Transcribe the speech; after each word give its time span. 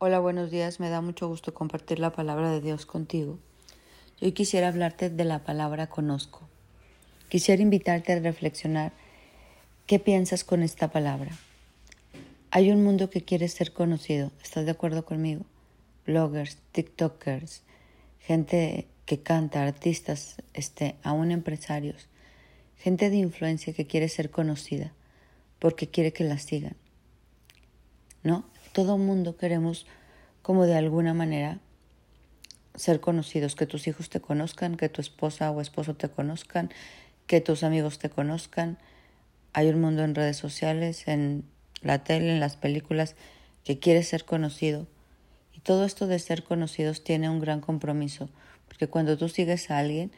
Hola, 0.00 0.20
buenos 0.20 0.52
días. 0.52 0.78
Me 0.78 0.90
da 0.90 1.00
mucho 1.00 1.26
gusto 1.26 1.52
compartir 1.52 1.98
la 1.98 2.12
palabra 2.12 2.52
de 2.52 2.60
Dios 2.60 2.86
contigo. 2.86 3.40
Hoy 4.22 4.30
quisiera 4.30 4.68
hablarte 4.68 5.10
de 5.10 5.24
la 5.24 5.42
palabra 5.42 5.88
conozco. 5.88 6.48
Quisiera 7.28 7.60
invitarte 7.60 8.12
a 8.12 8.20
reflexionar 8.20 8.92
qué 9.86 9.98
piensas 9.98 10.44
con 10.44 10.62
esta 10.62 10.92
palabra. 10.92 11.32
Hay 12.52 12.70
un 12.70 12.84
mundo 12.84 13.10
que 13.10 13.24
quiere 13.24 13.48
ser 13.48 13.72
conocido. 13.72 14.30
¿Estás 14.40 14.66
de 14.66 14.70
acuerdo 14.70 15.04
conmigo? 15.04 15.44
Bloggers, 16.06 16.58
TikTokers, 16.70 17.64
gente 18.20 18.86
que 19.04 19.20
canta, 19.20 19.64
artistas, 19.64 20.36
este, 20.54 20.94
aún 21.02 21.32
empresarios, 21.32 22.06
gente 22.76 23.10
de 23.10 23.16
influencia 23.16 23.72
que 23.72 23.88
quiere 23.88 24.08
ser 24.08 24.30
conocida 24.30 24.92
porque 25.58 25.88
quiere 25.88 26.12
que 26.12 26.22
la 26.22 26.38
sigan. 26.38 26.76
¿No? 28.22 28.44
Todo 28.78 28.96
mundo 28.96 29.36
queremos 29.36 29.86
como 30.40 30.64
de 30.64 30.76
alguna 30.76 31.12
manera 31.12 31.58
ser 32.76 33.00
conocidos, 33.00 33.56
que 33.56 33.66
tus 33.66 33.88
hijos 33.88 34.08
te 34.08 34.20
conozcan, 34.20 34.76
que 34.76 34.88
tu 34.88 35.00
esposa 35.00 35.50
o 35.50 35.60
esposo 35.60 35.96
te 35.96 36.08
conozcan, 36.08 36.70
que 37.26 37.40
tus 37.40 37.64
amigos 37.64 37.98
te 37.98 38.08
conozcan. 38.08 38.78
Hay 39.52 39.68
un 39.68 39.80
mundo 39.80 40.04
en 40.04 40.14
redes 40.14 40.36
sociales, 40.36 41.08
en 41.08 41.42
la 41.82 42.04
tele, 42.04 42.32
en 42.32 42.38
las 42.38 42.54
películas, 42.54 43.16
que 43.64 43.80
quiere 43.80 44.04
ser 44.04 44.24
conocido. 44.24 44.86
Y 45.52 45.58
todo 45.58 45.84
esto 45.84 46.06
de 46.06 46.20
ser 46.20 46.44
conocidos 46.44 47.02
tiene 47.02 47.28
un 47.28 47.40
gran 47.40 47.60
compromiso, 47.60 48.28
porque 48.68 48.86
cuando 48.86 49.18
tú 49.18 49.28
sigues 49.28 49.72
a 49.72 49.78
alguien 49.78 50.12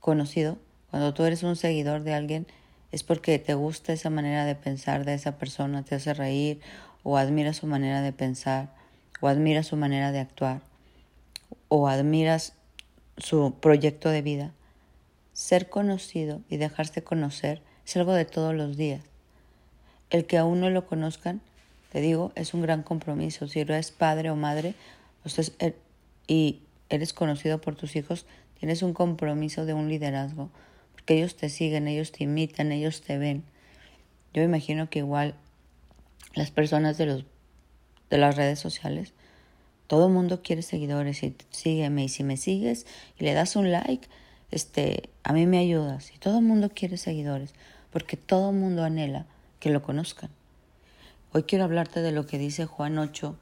conocido, 0.00 0.56
cuando 0.90 1.12
tú 1.12 1.24
eres 1.24 1.42
un 1.42 1.56
seguidor 1.56 2.04
de 2.04 2.14
alguien, 2.14 2.46
es 2.92 3.02
porque 3.02 3.38
te 3.38 3.54
gusta 3.54 3.92
esa 3.92 4.10
manera 4.10 4.44
de 4.44 4.54
pensar 4.54 5.04
de 5.04 5.14
esa 5.14 5.38
persona, 5.38 5.82
te 5.84 5.94
hace 5.94 6.14
reír 6.14 6.60
o 7.02 7.16
admiras 7.16 7.56
su 7.56 7.66
manera 7.66 8.02
de 8.02 8.12
pensar, 8.12 8.70
o 9.20 9.28
admiras 9.28 9.66
su 9.66 9.76
manera 9.76 10.12
de 10.12 10.20
actuar, 10.20 10.62
o 11.68 11.88
admiras 11.88 12.54
su 13.16 13.54
proyecto 13.60 14.10
de 14.10 14.22
vida. 14.22 14.52
Ser 15.32 15.68
conocido 15.68 16.40
y 16.48 16.56
dejarse 16.56 17.02
conocer 17.02 17.62
es 17.86 17.96
algo 17.96 18.12
de 18.12 18.24
todos 18.24 18.54
los 18.54 18.76
días. 18.76 19.02
El 20.10 20.26
que 20.26 20.38
aún 20.38 20.60
no 20.60 20.70
lo 20.70 20.86
conozcan, 20.86 21.40
te 21.92 22.00
digo, 22.00 22.32
es 22.34 22.54
un 22.54 22.62
gran 22.62 22.82
compromiso. 22.82 23.46
Si 23.46 23.60
eres 23.60 23.90
padre 23.90 24.30
o 24.30 24.36
madre 24.36 24.74
er, 25.58 25.76
y 26.26 26.60
eres 26.88 27.12
conocido 27.12 27.60
por 27.60 27.76
tus 27.76 27.96
hijos, 27.96 28.26
tienes 28.58 28.82
un 28.82 28.92
compromiso 28.92 29.64
de 29.64 29.74
un 29.74 29.88
liderazgo, 29.88 30.50
porque 31.08 31.20
ellos 31.22 31.36
te 31.36 31.48
siguen, 31.48 31.88
ellos 31.88 32.12
te 32.12 32.24
imitan, 32.24 32.70
ellos 32.70 33.00
te 33.00 33.16
ven. 33.16 33.42
Yo 34.34 34.42
imagino 34.42 34.90
que 34.90 34.98
igual 34.98 35.36
las 36.34 36.50
personas 36.50 36.98
de, 36.98 37.06
los, 37.06 37.24
de 38.10 38.18
las 38.18 38.36
redes 38.36 38.58
sociales. 38.58 39.14
Todo 39.86 40.08
el 40.08 40.12
mundo 40.12 40.42
quiere 40.42 40.60
seguidores 40.60 41.22
y 41.22 41.34
sígueme 41.48 42.04
y 42.04 42.08
si 42.10 42.24
me 42.24 42.36
sigues 42.36 42.84
y 43.18 43.24
le 43.24 43.32
das 43.32 43.56
un 43.56 43.72
like, 43.72 44.06
este, 44.50 45.08
a 45.22 45.32
mí 45.32 45.46
me 45.46 45.56
ayudas. 45.56 46.12
Y 46.14 46.18
todo 46.18 46.40
el 46.40 46.44
mundo 46.44 46.68
quiere 46.74 46.98
seguidores 46.98 47.54
porque 47.90 48.18
todo 48.18 48.50
el 48.50 48.56
mundo 48.56 48.84
anhela 48.84 49.24
que 49.60 49.70
lo 49.70 49.80
conozcan. 49.80 50.28
Hoy 51.32 51.44
quiero 51.44 51.64
hablarte 51.64 52.02
de 52.02 52.12
lo 52.12 52.26
que 52.26 52.36
dice 52.36 52.66
Juan 52.66 52.98
8, 52.98 53.34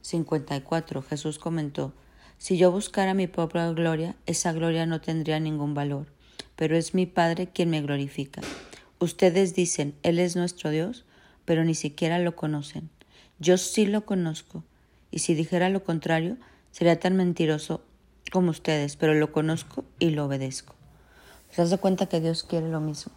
54. 0.00 1.02
Jesús 1.02 1.38
comentó, 1.38 1.92
si 2.38 2.56
yo 2.56 2.72
buscara 2.72 3.12
mi 3.12 3.26
propia 3.26 3.70
gloria, 3.72 4.16
esa 4.24 4.52
gloria 4.54 4.86
no 4.86 5.02
tendría 5.02 5.38
ningún 5.38 5.74
valor, 5.74 6.06
pero 6.58 6.76
es 6.76 6.92
mi 6.92 7.06
Padre 7.06 7.46
quien 7.46 7.70
me 7.70 7.80
glorifica. 7.80 8.40
Ustedes 8.98 9.54
dicen, 9.54 9.94
Él 10.02 10.18
es 10.18 10.34
nuestro 10.34 10.70
Dios, 10.70 11.04
pero 11.44 11.64
ni 11.64 11.76
siquiera 11.76 12.18
lo 12.18 12.34
conocen. 12.34 12.90
Yo 13.38 13.58
sí 13.58 13.86
lo 13.86 14.04
conozco, 14.04 14.64
y 15.12 15.20
si 15.20 15.34
dijera 15.34 15.68
lo 15.68 15.84
contrario, 15.84 16.36
sería 16.72 16.98
tan 16.98 17.14
mentiroso 17.14 17.80
como 18.32 18.50
ustedes, 18.50 18.96
pero 18.96 19.14
lo 19.14 19.30
conozco 19.30 19.84
y 20.00 20.10
lo 20.10 20.24
obedezco. 20.24 20.74
¿Se 21.52 21.64
das 21.64 21.78
cuenta 21.78 22.06
que 22.06 22.20
Dios 22.20 22.42
quiere 22.42 22.68
lo 22.68 22.80
mismo? 22.80 23.12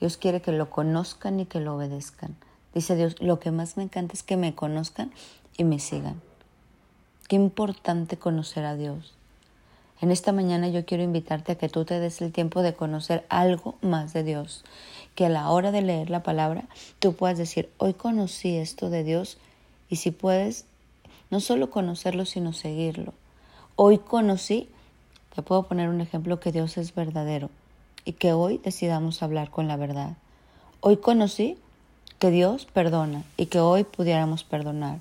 Dios 0.00 0.16
quiere 0.16 0.42
que 0.42 0.50
lo 0.50 0.68
conozcan 0.68 1.38
y 1.38 1.46
que 1.46 1.60
lo 1.60 1.76
obedezcan. 1.76 2.34
Dice 2.74 2.96
Dios, 2.96 3.14
lo 3.20 3.38
que 3.38 3.52
más 3.52 3.76
me 3.76 3.84
encanta 3.84 4.14
es 4.14 4.24
que 4.24 4.36
me 4.36 4.56
conozcan 4.56 5.12
y 5.56 5.62
me 5.62 5.78
sigan. 5.78 6.20
Qué 7.28 7.36
importante 7.36 8.16
conocer 8.16 8.64
a 8.64 8.74
Dios. 8.74 9.14
En 10.02 10.10
esta 10.10 10.32
mañana 10.32 10.66
yo 10.66 10.84
quiero 10.84 11.04
invitarte 11.04 11.52
a 11.52 11.54
que 11.54 11.68
tú 11.68 11.84
te 11.84 12.00
des 12.00 12.20
el 12.22 12.32
tiempo 12.32 12.62
de 12.62 12.74
conocer 12.74 13.24
algo 13.28 13.76
más 13.82 14.12
de 14.12 14.24
Dios 14.24 14.64
que 15.14 15.26
a 15.26 15.28
la 15.28 15.48
hora 15.48 15.70
de 15.70 15.80
leer 15.80 16.10
la 16.10 16.24
palabra 16.24 16.64
tú 16.98 17.14
puedas 17.14 17.38
decir, 17.38 17.70
hoy 17.78 17.94
conocí 17.94 18.56
esto 18.56 18.90
de 18.90 19.04
Dios 19.04 19.38
y 19.88 19.96
si 19.96 20.10
puedes, 20.10 20.64
no 21.30 21.38
solo 21.38 21.70
conocerlo, 21.70 22.24
sino 22.24 22.52
seguirlo. 22.52 23.14
Hoy 23.76 23.98
conocí, 23.98 24.68
te 25.36 25.42
puedo 25.42 25.68
poner 25.68 25.88
un 25.88 26.00
ejemplo, 26.00 26.40
que 26.40 26.50
Dios 26.50 26.78
es 26.78 26.96
verdadero 26.96 27.48
y 28.04 28.14
que 28.14 28.32
hoy 28.32 28.58
decidamos 28.58 29.22
hablar 29.22 29.50
con 29.50 29.68
la 29.68 29.76
verdad. 29.76 30.16
Hoy 30.80 30.96
conocí 30.96 31.58
que 32.18 32.32
Dios 32.32 32.66
perdona 32.66 33.22
y 33.36 33.46
que 33.46 33.60
hoy 33.60 33.84
pudiéramos 33.84 34.42
perdonar. 34.42 34.98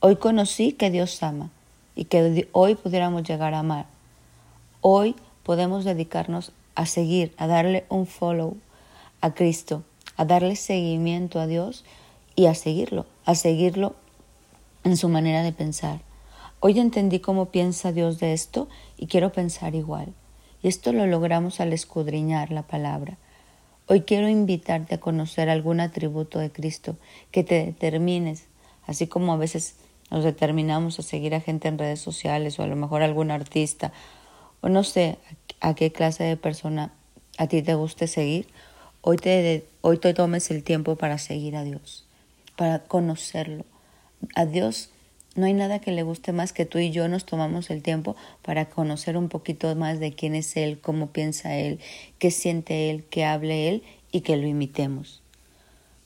Hoy 0.00 0.16
conocí 0.16 0.72
que 0.72 0.90
Dios 0.90 1.22
ama 1.22 1.50
y 1.94 2.06
que 2.06 2.48
hoy 2.52 2.76
pudiéramos 2.76 3.24
llegar 3.24 3.52
a 3.52 3.58
amar. 3.58 3.97
Hoy 4.90 5.16
podemos 5.42 5.84
dedicarnos 5.84 6.52
a 6.74 6.86
seguir, 6.86 7.34
a 7.36 7.46
darle 7.46 7.84
un 7.90 8.06
follow 8.06 8.56
a 9.20 9.34
Cristo, 9.34 9.82
a 10.16 10.24
darle 10.24 10.56
seguimiento 10.56 11.40
a 11.40 11.46
Dios 11.46 11.84
y 12.36 12.46
a 12.46 12.54
seguirlo, 12.54 13.04
a 13.26 13.34
seguirlo 13.34 13.96
en 14.84 14.96
su 14.96 15.10
manera 15.10 15.42
de 15.42 15.52
pensar. 15.52 16.00
Hoy 16.60 16.78
entendí 16.78 17.20
cómo 17.20 17.50
piensa 17.50 17.92
Dios 17.92 18.18
de 18.18 18.32
esto 18.32 18.66
y 18.96 19.08
quiero 19.08 19.30
pensar 19.30 19.74
igual. 19.74 20.14
Y 20.62 20.68
esto 20.68 20.94
lo 20.94 21.06
logramos 21.06 21.60
al 21.60 21.74
escudriñar 21.74 22.50
la 22.50 22.62
palabra. 22.62 23.18
Hoy 23.88 24.04
quiero 24.04 24.30
invitarte 24.30 24.94
a 24.94 25.00
conocer 25.00 25.50
algún 25.50 25.80
atributo 25.80 26.38
de 26.38 26.50
Cristo 26.50 26.96
que 27.30 27.44
te 27.44 27.62
determines, 27.62 28.46
así 28.86 29.06
como 29.06 29.34
a 29.34 29.36
veces 29.36 29.74
nos 30.10 30.24
determinamos 30.24 30.98
a 30.98 31.02
seguir 31.02 31.34
a 31.34 31.42
gente 31.42 31.68
en 31.68 31.76
redes 31.76 32.00
sociales 32.00 32.58
o 32.58 32.62
a 32.62 32.66
lo 32.66 32.76
mejor 32.76 33.02
algún 33.02 33.30
artista 33.30 33.92
o 34.60 34.68
no 34.68 34.84
sé 34.84 35.18
a 35.60 35.74
qué 35.74 35.92
clase 35.92 36.24
de 36.24 36.36
persona 36.36 36.92
a 37.38 37.46
ti 37.46 37.62
te 37.62 37.74
guste 37.74 38.06
seguir. 38.06 38.48
Hoy 39.00 39.16
te, 39.16 39.64
hoy 39.80 39.98
tomes 39.98 40.50
el 40.50 40.62
tiempo 40.64 40.96
para 40.96 41.18
seguir 41.18 41.56
a 41.56 41.64
Dios, 41.64 42.06
para 42.56 42.80
conocerlo. 42.80 43.64
A 44.34 44.44
Dios 44.44 44.90
no 45.36 45.46
hay 45.46 45.52
nada 45.52 45.78
que 45.78 45.92
le 45.92 46.02
guste 46.02 46.32
más 46.32 46.52
que 46.52 46.66
tú 46.66 46.78
y 46.78 46.90
yo 46.90 47.06
nos 47.08 47.24
tomamos 47.24 47.70
el 47.70 47.80
tiempo 47.82 48.16
para 48.42 48.68
conocer 48.68 49.16
un 49.16 49.28
poquito 49.28 49.72
más 49.76 50.00
de 50.00 50.12
quién 50.12 50.34
es 50.34 50.56
Él, 50.56 50.80
cómo 50.80 51.12
piensa 51.12 51.54
Él, 51.54 51.78
qué 52.18 52.32
siente 52.32 52.90
Él, 52.90 53.04
qué 53.04 53.24
hable 53.24 53.68
Él 53.68 53.84
y 54.10 54.22
que 54.22 54.36
lo 54.36 54.48
imitemos. 54.48 55.22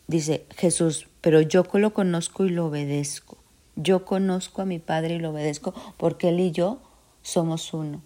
Dice 0.07 0.45
Jesús, 0.57 1.09
pero 1.23 1.41
yo 1.41 1.65
lo 1.73 1.95
conozco 1.95 2.45
y 2.45 2.51
lo 2.51 2.67
obedezco. 2.67 3.39
Yo 3.75 4.05
conozco 4.05 4.61
a 4.61 4.67
mi 4.67 4.79
Padre 4.79 5.15
y 5.15 5.19
lo 5.19 5.31
obedezco 5.31 5.73
porque 5.97 6.29
Él 6.29 6.41
y 6.41 6.51
yo 6.51 6.83
somos 7.23 7.73
uno. 7.73 8.03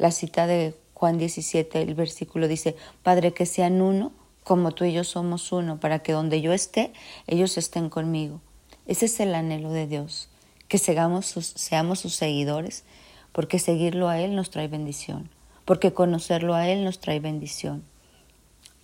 La 0.00 0.12
cita 0.12 0.46
de 0.46 0.74
Juan 0.94 1.18
17, 1.18 1.82
el 1.82 1.94
versículo 1.94 2.48
dice, 2.48 2.74
Padre, 3.02 3.34
que 3.34 3.44
sean 3.44 3.82
uno 3.82 4.12
como 4.44 4.72
tú 4.72 4.86
y 4.86 4.94
yo 4.94 5.04
somos 5.04 5.52
uno, 5.52 5.78
para 5.78 5.98
que 5.98 6.12
donde 6.12 6.40
yo 6.40 6.54
esté, 6.54 6.94
ellos 7.26 7.58
estén 7.58 7.90
conmigo. 7.90 8.40
Ese 8.86 9.04
es 9.04 9.20
el 9.20 9.34
anhelo 9.34 9.72
de 9.72 9.86
Dios, 9.86 10.30
que 10.68 10.78
seamos 10.78 11.26
sus, 11.26 11.48
seamos 11.48 11.98
sus 11.98 12.14
seguidores, 12.14 12.84
porque 13.32 13.58
seguirlo 13.58 14.08
a 14.08 14.18
Él 14.18 14.34
nos 14.34 14.48
trae 14.48 14.68
bendición, 14.68 15.28
porque 15.66 15.92
conocerlo 15.92 16.54
a 16.54 16.66
Él 16.66 16.82
nos 16.82 16.98
trae 16.98 17.20
bendición. 17.20 17.84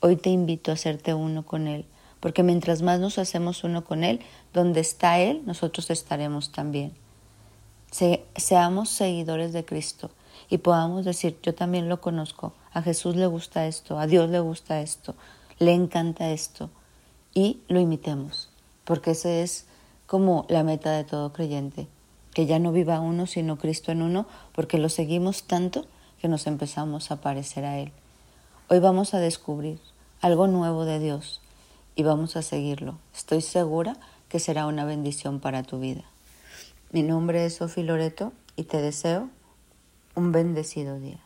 Hoy 0.01 0.17
te 0.17 0.29
invito 0.29 0.71
a 0.71 0.75
hacerte 0.75 1.15
uno 1.15 1.47
con 1.47 1.67
Él, 1.67 1.87
porque 2.21 2.43
mientras 2.43 2.83
más 2.83 3.01
nos 3.01 3.17
hacemos 3.17 3.65
uno 3.65 3.85
con 3.85 4.05
Él, 4.05 4.21
donde 4.53 4.81
está 4.81 5.19
Él, 5.19 5.41
nosotros 5.47 5.89
estaremos 5.89 6.53
también. 6.53 6.93
seamos 8.37 8.91
seguidores 8.91 9.55
de 9.55 9.65
Cristo 9.65 10.11
y 10.49 10.59
podamos 10.59 11.05
decir, 11.05 11.39
yo 11.43 11.55
también 11.55 11.89
lo 11.89 12.01
conozco, 12.01 12.53
a 12.73 12.83
Jesús 12.83 13.17
le 13.17 13.27
gusta 13.27 13.67
esto, 13.67 13.99
a 13.99 14.07
Dios 14.07 14.31
le 14.31 14.41
gusta 14.41 14.81
esto, 14.81 15.15
le 15.59 15.73
encanta 15.73 16.31
esto 16.31 16.71
y 17.35 17.61
lo 17.69 17.81
imitemos, 17.81 18.51
porque 18.85 19.13
esa 19.13 19.31
es 19.31 19.67
como 20.07 20.47
la 20.49 20.63
meta 20.63 20.93
de 20.93 21.05
todo 21.05 21.33
creyente, 21.33 21.89
que 22.33 22.47
ya 22.47 22.59
no 22.59 22.73
viva 22.73 23.01
uno 23.01 23.27
sino 23.27 23.59
Cristo 23.59 23.93
en 23.93 24.03
uno, 24.03 24.27
porque 24.53 24.79
lo 24.79 24.89
seguimos 24.89 25.45
tanto 25.45 25.87
que 26.21 26.29
nos 26.29 26.47
empezamos 26.47 27.11
a 27.11 27.21
parecer 27.21 27.65
a 27.65 27.79
Él. 27.79 27.93
Hoy 28.69 28.81
vamos 28.81 29.15
a 29.15 29.19
descubrir 29.19 29.81
algo 30.21 30.47
nuevo 30.47 30.85
de 30.85 30.99
Dios 30.99 31.41
y 31.95 32.03
vamos 32.03 32.37
a 32.37 32.43
seguirlo. 32.43 32.99
Estoy 33.15 33.41
segura 33.41 33.97
que 34.29 34.41
será 34.41 34.67
una 34.67 34.85
bendición 34.85 35.41
para 35.41 35.63
tu 35.63 35.79
vida. 35.79 36.03
Mi 36.91 37.03
nombre 37.03 37.45
es 37.45 37.57
Sofi 37.57 37.83
Loreto 37.83 38.33
y 38.57 38.65
te 38.65 38.81
deseo 38.81 39.29
un 40.17 40.33
bendecido 40.33 40.99
día. 40.99 41.26